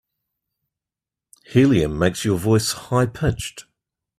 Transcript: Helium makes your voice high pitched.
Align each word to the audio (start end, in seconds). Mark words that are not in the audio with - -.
Helium 1.45 1.99
makes 1.99 2.25
your 2.25 2.39
voice 2.39 2.71
high 2.71 3.05
pitched. 3.05 3.65